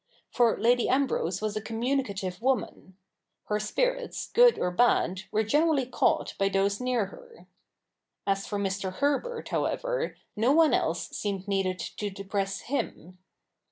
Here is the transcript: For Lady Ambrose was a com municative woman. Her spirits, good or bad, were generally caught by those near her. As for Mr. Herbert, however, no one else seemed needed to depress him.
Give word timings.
For 0.31 0.57
Lady 0.57 0.89
Ambrose 0.89 1.43
was 1.43 1.55
a 1.55 1.61
com 1.61 1.79
municative 1.79 2.41
woman. 2.41 2.97
Her 3.43 3.59
spirits, 3.59 4.31
good 4.33 4.57
or 4.57 4.71
bad, 4.71 5.25
were 5.31 5.43
generally 5.43 5.85
caught 5.85 6.33
by 6.39 6.49
those 6.49 6.81
near 6.81 7.05
her. 7.05 7.45
As 8.25 8.47
for 8.47 8.57
Mr. 8.57 8.93
Herbert, 8.93 9.49
however, 9.49 10.17
no 10.35 10.53
one 10.53 10.73
else 10.73 11.09
seemed 11.09 11.47
needed 11.47 11.77
to 11.77 12.09
depress 12.09 12.61
him. 12.61 13.19